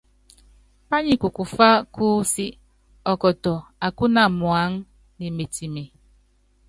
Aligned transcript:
Pányi 0.87 1.13
kukufá 1.21 1.69
kúúsí, 1.93 2.45
ɔkɔtɔ 3.11 3.53
akúna 3.85 4.21
muáŋá, 4.39 4.63
nemetime. 5.17 5.83